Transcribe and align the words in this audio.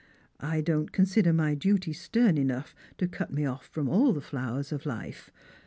I 0.39 0.61
don't 0.61 0.91
consider 0.91 1.31
my 1.31 1.53
duty 1.53 1.93
stern 1.93 2.35
enough 2.35 2.73
to 2.97 3.07
cut 3.07 3.31
me 3.31 3.45
off 3.45 3.67
from 3.67 3.87
all 3.87 4.13
the 4.13 4.19
flowers 4.21 4.71
of 4.71 4.87
life. 4.87 5.29